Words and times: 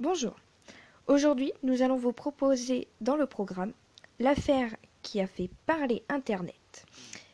Bonjour. 0.00 0.34
Aujourd'hui, 1.08 1.52
nous 1.62 1.82
allons 1.82 1.98
vous 1.98 2.14
proposer 2.14 2.88
dans 3.02 3.16
le 3.16 3.26
programme 3.26 3.74
l'affaire 4.18 4.74
qui 5.02 5.20
a 5.20 5.26
fait 5.26 5.50
parler 5.66 6.02
Internet. 6.08 6.86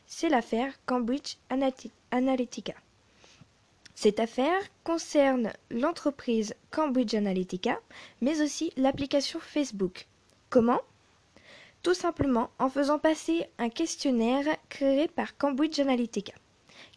C'est 0.08 0.28
l'affaire 0.28 0.72
Cambridge 0.84 1.36
Analytica. 2.10 2.74
Cette 3.94 4.18
affaire 4.18 4.60
concerne 4.82 5.52
l'entreprise 5.70 6.56
Cambridge 6.72 7.14
Analytica, 7.14 7.78
mais 8.20 8.42
aussi 8.42 8.72
l'application 8.76 9.38
Facebook. 9.38 10.08
Comment? 10.50 10.80
Tout 11.84 11.94
simplement 11.94 12.50
en 12.58 12.68
faisant 12.68 12.98
passer 12.98 13.46
un 13.58 13.68
questionnaire 13.68 14.56
créé 14.70 15.06
par 15.06 15.36
Cambridge 15.36 15.78
Analytica, 15.78 16.34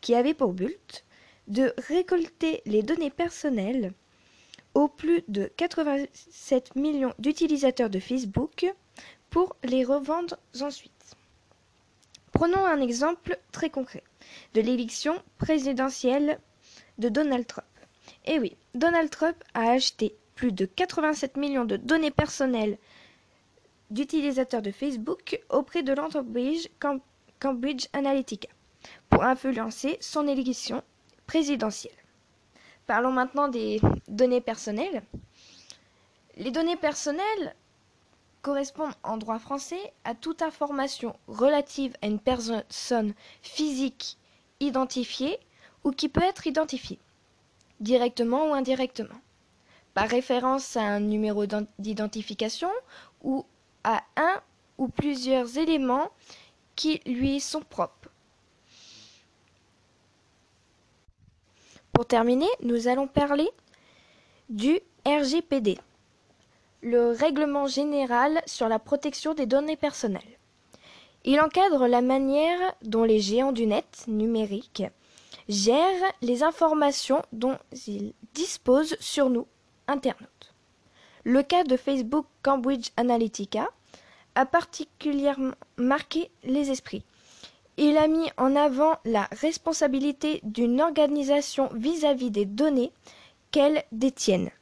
qui 0.02 0.16
avait 0.16 0.34
pour 0.34 0.54
but 0.54 1.06
de 1.48 1.76
récolter 1.88 2.64
les 2.66 2.82
données 2.82 3.12
personnelles 3.12 3.94
aux 4.74 4.88
plus 4.88 5.24
de 5.28 5.52
87 5.58 6.76
millions 6.76 7.14
d'utilisateurs 7.20 7.90
de 7.90 8.00
Facebook 8.00 8.74
pour 9.30 9.56
les 9.64 9.84
revendre 9.84 10.38
ensuite. 10.62 11.16
Prenons 12.32 12.66
un 12.66 12.80
exemple 12.82 13.38
très 13.52 13.70
concret 13.70 14.04
de 14.54 14.62
l'élection 14.62 15.22
présidentielle 15.38 16.40
de 16.98 17.10
Donald 17.10 17.46
Trump. 17.48 17.66
Eh 18.26 18.40
oui, 18.40 18.56
Donald 18.76 19.10
Trump 19.10 19.36
a 19.54 19.72
acheté 19.72 20.16
plus 20.36 20.52
de 20.52 20.66
87 20.66 21.38
millions 21.38 21.66
de 21.66 21.78
données 21.78 22.12
personnelles 22.12 22.78
d'utilisateurs 23.90 24.62
de 24.62 24.72
Facebook 24.72 25.42
auprès 25.50 25.84
de 25.84 25.94
l'entreprise 25.94 26.70
Cambridge 27.40 27.88
Analytica 27.94 28.50
pour 29.10 29.24
influencer 29.24 29.98
son 30.00 30.28
élection 30.28 30.84
présidentielle. 31.26 31.92
Parlons 32.90 33.12
maintenant 33.12 33.50
des 33.50 33.80
données 34.08 34.42
personnelles. 34.42 35.04
Les 36.38 36.50
données 36.50 36.76
personnelles 36.76 37.54
correspondent 38.42 38.96
en 39.04 39.18
droit 39.18 39.38
français 39.38 39.94
à 40.06 40.16
toute 40.16 40.42
information 40.42 41.16
relative 41.28 41.94
à 42.02 42.08
une 42.08 42.18
personne 42.18 43.14
physique 43.44 44.18
identifiée 44.60 45.38
ou 45.84 45.92
qui 45.92 46.10
peut 46.10 46.24
être 46.24 46.48
identifiée, 46.48 46.98
directement 47.80 48.50
ou 48.50 48.54
indirectement, 48.56 49.22
par 49.94 50.10
référence 50.10 50.76
à 50.76 50.82
un 50.82 51.00
numéro 51.00 51.46
d'identification 51.78 52.72
ou 53.22 53.46
à 53.84 54.02
un 54.18 54.42
ou 54.80 54.88
plusieurs 54.88 55.60
éléments 55.60 56.10
qui 56.76 57.02
lui 57.06 57.40
sont 57.40 57.62
propres. 57.62 58.10
Pour 62.00 62.08
terminer, 62.08 62.48
nous 62.64 62.88
allons 62.88 63.08
parler 63.08 63.50
du 64.48 64.80
RGPD, 65.06 65.78
le 66.82 67.12
Règlement 67.12 67.68
général 67.68 68.42
sur 68.46 68.70
la 68.70 68.80
protection 68.80 69.34
des 69.34 69.46
données 69.46 69.76
personnelles. 69.76 70.40
Il 71.26 71.42
encadre 71.42 71.88
la 71.88 72.00
manière 72.00 72.58
dont 72.84 73.04
les 73.04 73.20
géants 73.20 73.52
du 73.52 73.66
net 73.66 74.06
numérique 74.08 74.84
gèrent 75.50 76.14
les 76.22 76.42
informations 76.42 77.22
dont 77.34 77.58
ils 77.86 78.14
disposent 78.34 78.96
sur 79.02 79.30
nous, 79.30 79.46
internautes. 79.90 80.54
Le 81.26 81.44
cas 81.44 81.66
de 81.66 81.76
Facebook 81.76 82.28
Cambridge 82.44 82.92
Analytica 82.96 83.68
a 84.36 84.46
particulièrement 84.46 85.52
marqué 85.76 86.32
les 86.46 86.72
esprits. 86.72 87.04
Il 87.82 87.98
a 87.98 88.10
mis 88.10 88.30
en 88.36 88.58
avant 88.58 88.98
la 89.06 89.30
responsabilité 89.32 90.42
d'une 90.44 90.82
organisation 90.82 91.70
vis-à-vis 91.74 92.30
des 92.30 92.44
données 92.44 92.92
qu'elle 93.52 93.84
détienne, 93.94 94.50